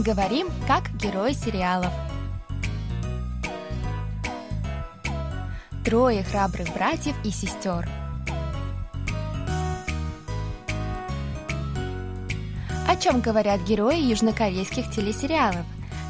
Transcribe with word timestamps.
Говорим, 0.00 0.48
как 0.66 0.90
герои 0.96 1.34
сериалов. 1.34 1.92
Трое 5.84 6.22
храбрых 6.22 6.72
братьев 6.72 7.14
и 7.22 7.30
сестер. 7.30 7.86
О 12.88 12.96
чем 12.96 13.20
говорят 13.20 13.60
герои 13.64 14.00
южнокорейских 14.00 14.90
телесериалов? 14.90 15.66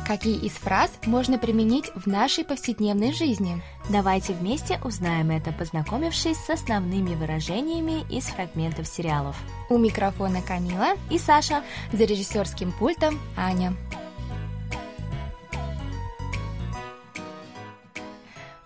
Какие 0.06 0.44
из 0.44 0.52
фраз 0.52 0.90
можно 1.06 1.38
применить 1.38 1.90
в 1.94 2.06
нашей 2.06 2.44
повседневной 2.44 3.12
жизни? 3.12 3.62
Давайте 3.90 4.32
вместе 4.32 4.80
узнаем 4.82 5.30
это, 5.30 5.52
познакомившись 5.52 6.36
с 6.36 6.50
основными 6.50 7.14
выражениями 7.14 8.04
из 8.10 8.24
фрагментов 8.24 8.88
сериалов. 8.88 9.36
У 9.68 9.78
микрофона 9.78 10.42
Камила 10.42 10.94
И 11.10 11.18
Саша. 11.18 11.62
за 11.92 12.04
режиссерским 12.04 12.72
пультом 12.72 13.20
Аня. 13.36 13.76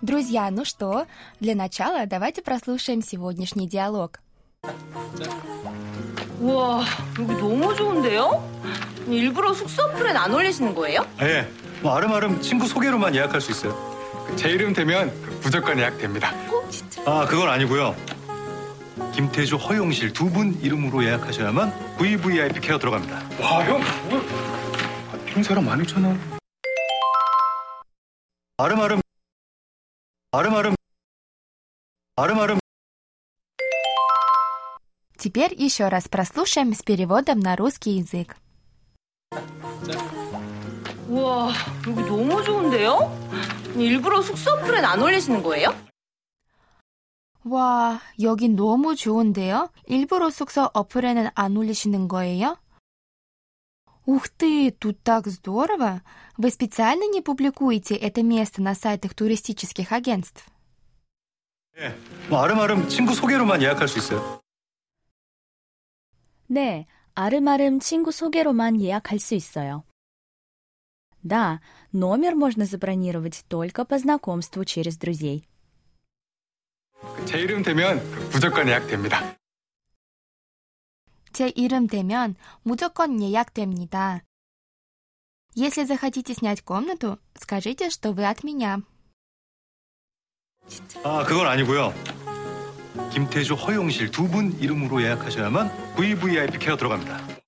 Друзья, 0.01 0.49
ну 0.51 0.65
что, 0.65 1.05
для 1.39 1.55
начала 1.55 2.05
давайте 2.05 2.41
прослушаем 2.41 3.01
сегодняшний 3.01 3.67
диалог. 3.67 4.19
와, 6.41 6.83
여기 7.19 7.33
너무 7.35 7.75
좋은데요? 7.75 8.53
일부러 9.07 9.53
숙소 9.53 9.83
어플엔 9.83 10.15
안 10.17 10.33
올리시는 10.33 10.73
거예요? 10.75 11.05
예, 11.21 11.47
뭐 11.81 11.95
아름아름 11.95 12.41
친구 12.41 12.67
소개로만 12.67 13.15
예약할 13.15 13.39
수 13.41 13.51
있어요. 13.51 13.95
제 14.35 14.49
이름 14.49 14.73
되면 14.73 15.11
무조건 15.41 15.77
예약됩니다. 15.79 16.31
어, 16.51 16.67
진짜. 16.69 17.01
아, 17.05 17.25
그건 17.25 17.49
아니고요. 17.49 17.95
김태주, 19.13 19.55
허용실 19.57 20.11
두 20.13 20.29
분 20.29 20.59
이름으로 20.61 21.03
예약하셔야만 21.03 21.97
VVIP 21.97 22.59
케어 22.59 22.77
들어갑니다. 22.79 23.15
와, 23.41 23.63
형, 23.65 23.79
뭐, 24.09 24.19
아, 24.19 25.17
이런 25.27 25.43
사람 25.43 25.65
많잖아. 25.65 26.17
아름아름, 28.57 29.01
아름아름, 30.31 30.75
아름아름. 32.17 32.59
Теперь 35.24 35.54
еще 35.54 35.88
раз 35.88 36.08
прослушаем 36.08 36.72
с 36.74 36.82
переводом 36.82 37.40
на 37.40 37.54
русский 37.56 37.98
язык. 37.98 38.36
와, 41.08 41.52
여기 41.86 42.02
너무 42.04 42.42
좋은데요? 42.42 43.12
일부러 43.74 44.22
숙소 44.22 44.52
어플엔 44.52 44.84
안 44.84 45.02
올리시는 45.02 45.42
거예요? 45.42 45.74
와, 47.44 48.00
여긴 48.20 48.54
너무 48.54 48.94
좋은데요? 48.94 49.70
일부러 49.86 50.30
숙소 50.30 50.70
어플에는 50.72 51.30
안 51.34 51.56
올리시는 51.56 52.06
거예요? 52.08 52.56
Ух 54.06 54.28
ты, 54.28 54.70
тут 54.70 55.02
так 55.02 55.26
здорово! 55.28 56.02
Вы 56.36 56.50
специально 56.50 57.06
не 57.08 57.20
публикуете 57.20 57.94
это 57.94 58.22
место 58.22 58.62
на 58.62 58.74
сайтах 58.74 59.14
туристических 59.14 59.92
агентств? 59.92 60.46
예, 61.78 61.94
뭐 62.28 62.42
아름아름 62.42 62.88
친구 62.88 63.14
소개로만 63.14 63.62
예약할 63.62 63.88
수 63.88 63.98
있어요. 63.98 64.40
네, 66.46 66.86
아름아름 67.14 67.80
친구 67.80 68.12
소개로만 68.12 68.80
예약할 68.80 69.18
수 69.18 69.34
있어요. 69.34 69.84
Да, 71.22 71.60
номер 71.92 72.34
можно 72.34 72.64
забронировать 72.64 73.44
только 73.48 73.84
по 73.84 73.98
знакомству 73.98 74.64
через 74.64 74.96
друзей. 74.96 75.46
제 77.26 77.38
이름 77.38 77.62
되면 77.62 78.00
무조건 78.32 78.68
예약됩니다. 78.68 79.36
제 81.32 81.48
이름 81.48 81.86
되면 81.86 82.36
무조건 82.62 83.20
예약됩니다. 83.20 84.22
Если 85.54 85.84
захотите 85.84 86.34
снять 86.34 86.62
комнату, 86.62 87.18
скажите, 87.34 87.90
что 87.90 88.12
вы 88.12 88.26
от 88.26 88.44
меня. 88.44 88.82
아, 91.02 91.24
그건 91.24 91.48
아니고요. 91.48 91.92
김태주, 93.14 93.54
허용실 93.54 94.10
두 94.10 94.28
분 94.28 94.52
이름으로 94.60 95.02
예약하셔야만 95.02 95.70
VVIP 95.96 96.58
케어 96.58 96.76
들어갑니다. 96.76 97.40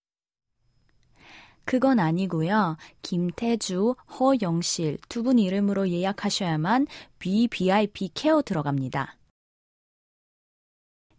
그건 1.65 1.99
아니고요. 2.01 2.77
김태주, 3.03 3.95
허영실 4.19 4.99
두 5.09 5.23
분 5.23 5.39
이름으로 5.39 5.89
예약하셔야만 5.89 6.87
BVIP 7.19 8.11
케어 8.15 8.43
들어갑니다. 8.43 9.17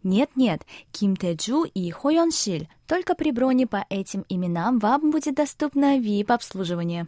Нет-нет, 0.06 0.60
Кимтэджу 0.92 1.64
и 1.72 1.90
Хоёншиль. 1.90 2.68
Только 2.86 3.14
при 3.14 3.30
броне 3.32 3.66
по 3.66 3.86
этим 3.88 4.22
именам 4.28 4.78
вам 4.78 5.10
будет 5.10 5.34
доступно 5.34 5.96
VIP-обслуживание. 5.98 7.06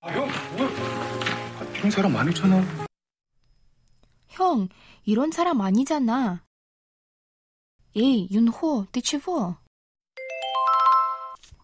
아, 0.00 0.10
형, 0.10 0.28
뭐, 0.56 0.66
아, 0.66 1.64
이런 1.76 1.90
사람 1.90 2.14
많잖아. 2.14 2.81
형, 4.32 4.68
이런 5.04 5.30
사람 5.30 5.60
아니잖아. 5.60 6.40
Эй, 7.94 8.26
Юнхо, 8.30 8.86
ты 8.92 9.00
чего? 9.00 9.56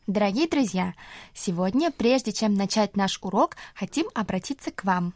Дорогие 0.07 0.49
друзья, 0.49 0.95
сегодня, 1.33 1.91
прежде 1.91 2.33
чем 2.33 2.55
начать 2.55 2.97
наш 2.97 3.19
урок, 3.23 3.57
хотим 3.75 4.07
обратиться 4.15 4.71
к 4.71 4.85
вам. 4.85 5.15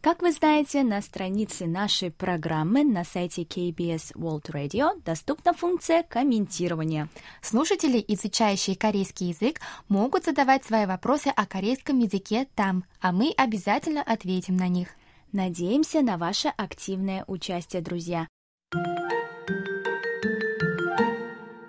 Как 0.00 0.22
вы 0.22 0.30
знаете, 0.30 0.84
на 0.84 1.02
странице 1.02 1.66
нашей 1.66 2.12
программы 2.12 2.84
на 2.84 3.02
сайте 3.02 3.42
KBS 3.42 4.14
World 4.14 4.44
Radio 4.52 5.00
доступна 5.04 5.54
функция 5.54 6.04
комментирования. 6.04 7.08
Слушатели, 7.42 8.04
изучающие 8.06 8.76
корейский 8.76 9.30
язык, 9.30 9.60
могут 9.88 10.24
задавать 10.24 10.64
свои 10.64 10.86
вопросы 10.86 11.28
о 11.28 11.46
корейском 11.46 11.98
языке 11.98 12.46
там, 12.54 12.84
а 13.00 13.10
мы 13.10 13.32
обязательно 13.36 14.02
ответим 14.02 14.56
на 14.56 14.68
них. 14.68 14.90
Надеемся 15.33 16.03
на 16.03 16.19
ваше 16.19 16.49
активное 16.49 17.23
участие, 17.25 17.81
друзья. 17.81 18.27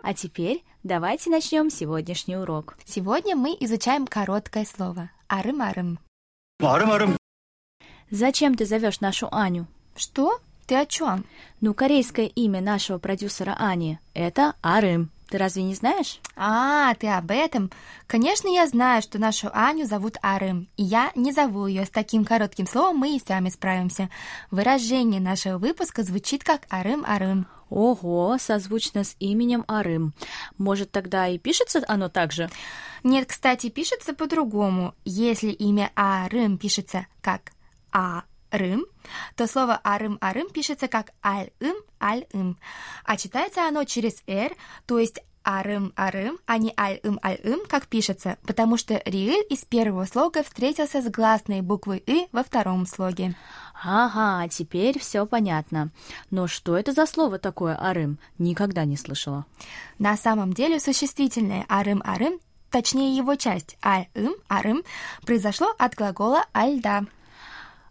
А 0.03 0.13
теперь 0.15 0.63
давайте 0.83 1.31
начнем 1.31 1.71
сегодняшний 1.71 2.37
урок. 2.37 2.77
Сегодня 2.85 3.35
мы 3.35 3.57
изучаем 3.61 4.07
короткое 4.07 4.67
слово 4.67 5.11
«арым-арым». 5.31 5.99
«Арым-арым». 6.61 7.17
Зачем 8.11 8.55
ты 8.55 8.67
зовешь 8.67 9.01
нашу 9.01 9.29
Аню? 9.33 9.67
Что? 9.97 10.39
Ты 10.67 10.77
о 10.77 10.85
чем? 10.85 11.25
Ну, 11.63 11.73
корейское 11.73 12.27
имя 12.27 12.61
нашего 12.61 12.99
продюсера 12.99 13.57
Ани– 13.59 13.99
это 14.13 14.57
Арым. 14.61 15.11
Ты 15.29 15.39
разве 15.39 15.63
не 15.63 15.75
знаешь? 15.75 16.21
А, 16.37 16.95
ты 16.95 17.09
об 17.09 17.31
этом? 17.31 17.71
Конечно, 18.07 18.49
я 18.49 18.67
знаю, 18.67 19.03
что 19.03 19.19
нашу 19.19 19.49
Аню 19.53 19.87
зовут 19.87 20.17
Арым, 20.23 20.69
и 20.77 20.83
я 20.83 21.11
не 21.15 21.33
зову 21.33 21.67
ее 21.67 21.87
с 21.87 21.91
таким 21.91 22.25
коротким 22.25 22.67
словом, 22.67 22.99
мы 22.99 23.17
и 23.17 23.23
сами 23.25 23.49
справимся. 23.49 24.11
Выражение 24.51 25.21
нашего 25.21 25.59
выпуска 25.59 26.03
звучит 26.03 26.45
как 26.45 26.63
Арым-Арым. 26.71 27.47
Ого, 27.71 28.37
созвучно 28.39 29.05
с 29.05 29.17
именем 29.19 29.65
Арым. 29.67 30.15
Может, 30.59 30.93
тогда 30.93 31.27
и 31.29 31.39
пишется 31.39 31.83
оно 31.89 32.09
так 32.09 32.31
же? 32.31 32.51
Нет, 33.03 33.29
кстати, 33.29 33.69
пишется 33.69 34.15
по-другому. 34.15 34.95
Если 35.05 35.51
имя 35.51 35.91
Арым 35.95 36.59
пишется 36.59 37.07
как 37.21 37.53
А-рым, 38.55 38.87
то 39.37 39.47
слово 39.49 39.81
Арым-Арым 39.83 40.49
пишется 40.49 40.87
как 40.87 41.11
Аль-ым, 41.25 41.77
Аль-ым. 42.01 42.57
А 43.05 43.17
читается 43.17 43.67
оно 43.67 43.85
через 43.85 44.23
«р», 44.29 44.53
то 44.87 44.99
есть 45.01 45.21
Арым-Арым, 45.43 46.39
а 46.47 46.59
не 46.59 46.73
Аль-ым, 46.79 47.19
как 47.69 47.89
пишется, 47.89 48.39
потому 48.47 48.77
что 48.77 49.03
Риэль 49.05 49.45
из 49.51 49.65
первого 49.65 50.05
слога 50.05 50.45
встретился 50.45 51.03
с 51.03 51.11
гласной 51.11 51.63
буквой 51.63 51.99
«и» 51.99 52.29
во 52.31 52.45
втором 52.45 52.87
слоге. 52.87 53.35
Ага, 53.83 54.49
теперь 54.49 55.01
все 55.01 55.27
понятно. 55.27 55.91
Но 56.31 56.47
что 56.47 56.77
это 56.79 56.93
за 56.93 57.07
слово 57.07 57.39
такое 57.39 57.77
Арым? 57.77 58.19
Никогда 58.39 58.85
не 58.85 58.97
слышала. 58.97 59.47
На 59.99 60.17
самом 60.17 60.53
деле 60.53 60.79
существительное 60.79 61.67
«арым-арым», 61.69 62.39
точнее 62.71 63.17
его 63.17 63.35
часть 63.35 63.77
«аль-ым», 63.85 64.37
«арым», 64.49 64.85
произошло 65.27 65.75
от 65.77 65.97
глагола 65.97 66.45
«альда». 66.53 67.05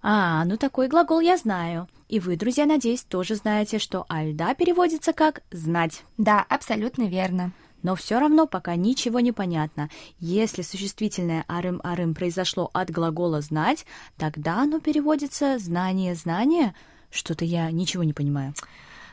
А, 0.05 0.43
ну 0.43 0.57
такой 0.57 0.89
глагол 0.89 1.21
я 1.21 1.37
знаю. 1.37 1.87
И 2.09 2.19
вы, 2.19 2.35
друзья, 2.35 2.65
надеюсь, 2.65 3.03
тоже 3.03 3.35
знаете, 3.35 3.79
что 3.79 4.05
альда 4.09 4.53
переводится 4.53 5.13
как 5.13 5.41
«знать». 5.49 6.03
Да, 6.17 6.45
абсолютно 6.47 7.03
верно. 7.03 7.53
Но 7.83 7.95
все 7.95 8.19
равно 8.19 8.45
пока 8.45 8.75
ничего 8.75 9.21
не 9.21 9.31
понятно. 9.31 9.89
Если 10.19 10.61
существительное 10.61 11.45
«арым-арым» 11.47 12.15
произошло 12.15 12.69
от 12.73 12.91
глагола 12.91 13.39
«знать», 13.39 13.85
тогда 14.17 14.61
оно 14.61 14.81
переводится 14.81 15.57
«знание-знание». 15.57 16.75
Что-то 17.09 17.45
я 17.45 17.71
ничего 17.71 18.03
не 18.03 18.13
понимаю. 18.13 18.53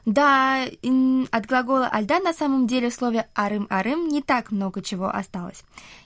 Да, 0.06 0.64
от 1.31 1.46
глагола 1.46 1.86
«альда» 1.86 2.19
на 2.19 2.32
самом 2.32 2.66
деле 2.66 2.90
в 2.90 2.94
слове 2.94 3.28
«арым-арым» 3.36 4.08
не 4.08 4.22
так 4.22 4.50
много 4.50 4.82
чего 4.82 5.08
осталось. 5.08 5.62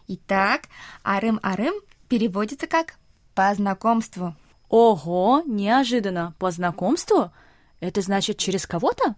Итак, 0.09 0.65
«арым-арым» 1.03 1.75
переводится 2.09 2.67
как 2.67 2.97
«по 3.35 3.55
знакомству». 3.55 4.35
Ого, 4.77 5.41
неожиданно. 5.47 6.35
По 6.41 6.51
знакомству? 6.51 7.31
Это 7.79 8.01
значит 8.01 8.39
через 8.39 8.67
кого-то? 8.67 9.15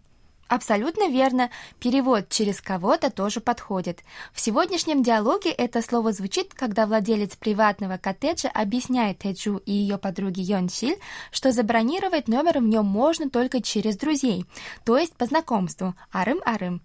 Абсолютно 0.48 1.08
верно. 1.08 1.48
Перевод 1.80 2.28
через 2.28 2.60
кого-то 2.60 3.08
тоже 3.08 3.40
подходит. 3.40 4.00
В 4.34 4.40
сегодняшнем 4.40 5.02
диалоге 5.02 5.50
это 5.50 5.80
слово 5.80 6.12
звучит, 6.12 6.52
когда 6.52 6.84
владелец 6.84 7.36
приватного 7.36 7.96
коттеджа 7.96 8.50
объясняет 8.50 9.20
Тэджу 9.20 9.56
и 9.64 9.72
ее 9.72 9.96
подруге 9.96 10.42
Йонсиль, 10.42 10.98
что 11.32 11.52
забронировать 11.52 12.28
номер 12.28 12.58
в 12.58 12.64
нем 12.64 12.84
можно 12.84 13.30
только 13.30 13.62
через 13.62 13.96
друзей, 13.96 14.44
то 14.84 14.98
есть 14.98 15.16
по 15.16 15.24
знакомству. 15.24 15.94
Арым-арым. 16.12 16.82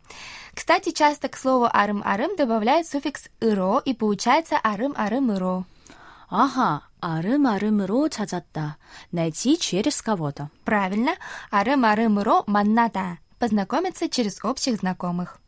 Кстати, 0.53 0.91
часто 0.91 1.27
к 1.27 1.35
слову 1.35 1.65
арым-арым 1.65 2.37
добавляют 2.37 2.87
суффикс 2.87 3.27
«ыро» 3.41 3.81
и 3.83 3.93
получается 3.93 4.57
арым-арым-ыро. 4.63 5.65
Ага, 6.33 6.83
아름아름으로 7.01 8.09
찾았다. 8.09 8.77
Найти 9.11 9.57
через 9.57 10.01
кого-то. 10.01 10.49
Правильно. 10.63 11.17
아름아름으로 11.49 12.45
만나다. 12.47 13.19
Познакомиться 13.39 14.07
через 14.07 14.39
общих 14.43 14.77
знакомых. 14.77 15.39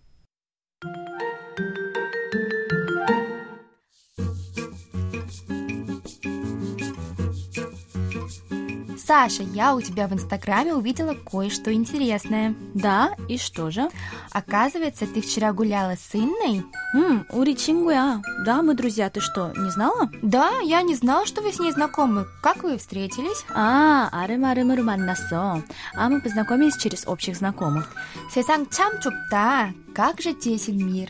Саша, 9.05 9.43
я 9.43 9.75
у 9.75 9.81
тебя 9.81 10.07
в 10.07 10.13
Инстаграме 10.13 10.73
увидела 10.73 11.13
кое-что 11.13 11.73
интересное. 11.73 12.55
Да, 12.73 13.15
и 13.27 13.37
что 13.37 13.69
же? 13.69 13.89
Оказывается, 14.31 15.05
ты 15.05 15.21
вчера 15.21 15.51
гуляла 15.51 15.95
с 15.95 16.15
Инной? 16.15 16.63
Ммм, 16.93 17.25
Ури 17.31 17.55
Чингуя. 17.55 18.21
Да, 18.45 18.61
мы 18.61 18.75
друзья, 18.75 19.09
ты 19.09 19.19
что, 19.19 19.51
не 19.57 19.69
знала? 19.71 20.09
Да, 20.21 20.59
я 20.59 20.81
не 20.83 20.95
знала, 20.95 21.25
что 21.25 21.41
вы 21.41 21.51
с 21.51 21.59
ней 21.59 21.73
знакомы. 21.73 22.25
Как 22.41 22.63
вы 22.63 22.77
встретились? 22.77 23.45
А, 23.53 24.07
арымарымыр 24.11 24.81
Насо. 24.97 25.61
А 25.95 26.09
мы 26.09 26.21
познакомились 26.21 26.77
через 26.77 27.05
общих 27.05 27.35
знакомых. 27.35 27.93
Сесанг 28.33 28.69
чам 28.71 28.99
чупта. 29.01 29.73
Как 29.93 30.21
же 30.21 30.33
тесен 30.33 30.77
мир. 30.77 31.09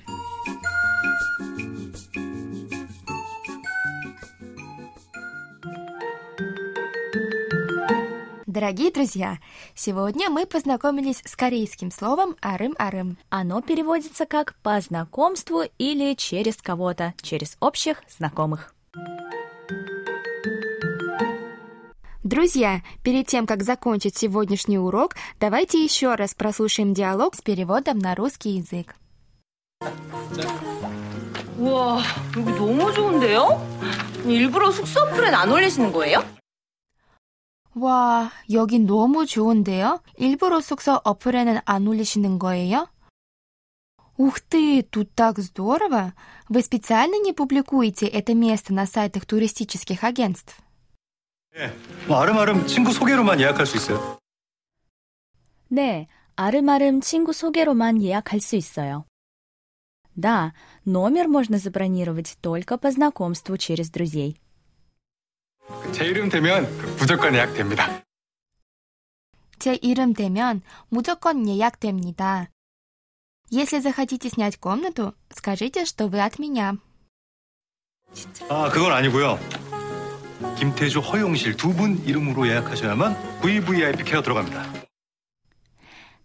Дорогие 8.52 8.90
друзья, 8.90 9.38
сегодня 9.74 10.30
мы 10.30 10.46
познакомились 10.46 11.22
с 11.24 11.36
корейским 11.36 11.90
словом 11.90 12.34
арым-арым. 12.40 13.18
Оно 13.28 13.60
переводится 13.60 14.24
как 14.24 14.54
«по 14.62 14.80
знакомству» 14.80 15.64
или 15.76 16.14
«через 16.14 16.56
кого-то», 16.56 17.12
через 17.20 17.56
общих 17.60 18.02
знакомых. 18.08 18.74
Друзья, 22.24 22.82
перед 23.02 23.26
тем, 23.26 23.46
как 23.46 23.62
закончить 23.62 24.16
сегодняшний 24.16 24.78
урок, 24.78 25.14
давайте 25.38 25.82
еще 25.82 26.14
раз 26.14 26.34
прослушаем 26.34 26.94
диалог 26.94 27.34
с 27.34 27.40
переводом 27.40 27.98
на 27.98 28.14
русский 28.14 28.50
язык. 28.50 28.94
우와, 31.58 32.00
여기 32.36 32.52
너무 32.52 32.92
좋은데요? 32.92 33.60
일부러 34.24 34.70
숙소 34.70 35.00
어플엔 35.02 35.34
안 35.34 35.50
올리시는 35.50 35.92
거예요? 35.92 36.22
와, 37.74 38.30
여기 38.50 38.78
너무 38.78 39.24
좋은데요? 39.26 40.02
일부러 40.16 40.60
숙소 40.60 41.00
어플에는 41.04 41.60
안 41.64 41.86
올리시는 41.86 42.38
거예요? 42.38 42.88
Ух 44.16 44.40
ты, 44.40 44.82
тут 44.82 45.14
так 45.14 45.38
здорово! 45.38 46.12
Вы 46.48 46.62
специально 46.62 47.20
не 47.22 47.32
публикуете 47.32 48.06
это 48.08 48.34
место 48.34 48.74
на 48.74 48.84
сайтах 48.84 49.26
туристических 49.26 50.02
агентств? 50.02 50.60
예, 51.56 51.72
뭐 52.08 52.18
아름아름 52.18 52.66
친구 52.66 52.92
소개로만 52.92 53.40
예약할 53.40 53.64
수 53.64 53.76
있어요. 53.76 54.18
네, 55.68 56.08
아름아름 56.34 57.00
친구 57.00 57.32
소개로만 57.32 58.02
예약할 58.02 58.40
수 58.40 58.56
있어요. 58.56 59.04
Да, 60.16 60.52
номер 60.84 61.28
можно 61.28 61.58
забронировать 61.58 62.36
только 62.40 62.76
по 62.76 62.90
знакомству 62.90 63.56
через 63.56 63.88
друзей. 63.88 64.36
제 65.92 66.04
이름 66.06 66.28
되면 66.28 66.66
무조건 66.98 67.34
예약됩니다. 67.34 68.02
제 69.58 69.74
이름 69.82 70.12
되면 70.14 70.62
무조건 70.88 71.48
예약됩니다. 71.48 72.50
Если 73.50 73.78
захотите 73.80 74.28
снять 74.28 74.58
комнату, 74.58 75.14
скажите, 75.30 75.84
что 75.84 76.08
вы 76.08 76.20
от 76.20 76.38
меня. 76.38 76.76
아, 78.48 78.68
그건 78.70 78.92
아니고요. 78.92 79.38
김태주, 80.58 81.00
허용실 81.00 81.56
두 81.56 81.72
분 81.74 81.98
이름으로 82.04 82.46
예약하셔야만 82.46 83.40
VVIP 83.40 84.04
케어 84.04 84.22
들어갑니다. 84.22 84.88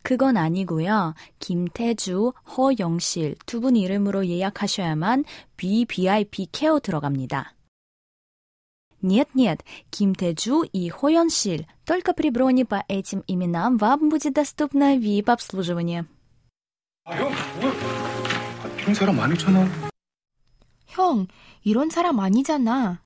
그건 0.03 0.35
아니고요. 0.37 1.15
김태주, 1.39 2.33
허영실 2.57 3.37
두 3.45 3.61
분 3.61 3.75
이름으로 3.77 4.27
예약하셔야만 4.27 5.23
BVIP 5.57 6.47
케어 6.51 6.79
들어갑니다. 6.79 7.55
Нет, 9.01 9.29
нет, 9.33 9.63
Кимтэджу 9.89 10.63
и 10.63 10.89
Хоёншиль. 10.89 11.67
Только 11.85 12.13
при 12.13 12.29
броне 12.29 12.65
по 12.65 12.83
этим 12.87 13.23
именам 13.27 13.77
вам 13.77 14.09
будет 14.09 14.33
доступно 14.33 14.97
VIP-обслуживание. 14.97 16.05
아, 17.05 17.17
형, 17.17 17.33
뭐? 17.59 17.69
아, 17.69 18.67
이런 18.79 18.95
사람 18.95 19.17
많잖아. 19.17 19.67
형, 20.87 21.27
이런 21.63 21.89
사람 21.89 22.19
아니잖아. 22.19 23.01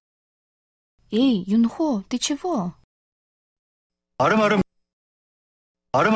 에이, 1.12 1.46
윤호, 1.48 2.04
ты 2.10 2.20
чего? 2.20 2.74
아름아름, 4.20 4.62
아름 5.94 6.16